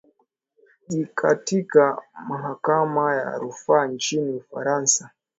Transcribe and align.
ji 0.87 1.05
katika 1.15 2.01
mahakama 2.29 3.15
ya 3.15 3.37
rufaa 3.37 3.87
nchini 3.87 4.33
ufarasa 4.35 5.09